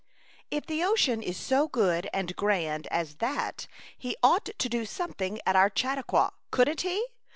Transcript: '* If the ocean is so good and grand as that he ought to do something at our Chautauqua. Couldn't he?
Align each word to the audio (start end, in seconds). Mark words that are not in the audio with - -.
'* 0.29 0.41
If 0.49 0.65
the 0.65 0.83
ocean 0.83 1.21
is 1.21 1.37
so 1.37 1.67
good 1.67 2.09
and 2.11 2.35
grand 2.35 2.87
as 2.89 3.17
that 3.17 3.67
he 3.95 4.17
ought 4.23 4.45
to 4.45 4.67
do 4.67 4.83
something 4.83 5.39
at 5.45 5.55
our 5.55 5.69
Chautauqua. 5.69 6.33
Couldn't 6.49 6.81
he? 6.81 7.05